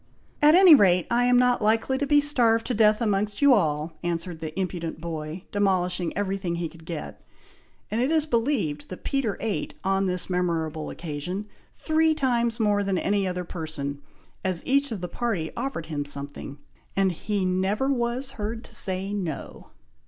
[0.41, 3.93] "At any rate, I am not likely to be starved to death amongst you all!"
[4.03, 7.23] answered the impudent boy, demolishing every thing he could get;
[7.91, 11.45] and it is believed that Peter ate, on this memorable occasion,
[11.75, 14.01] three times more than any other person,
[14.43, 16.57] as each of the party offered him something,
[16.95, 19.69] and he never was heard to say, "No!"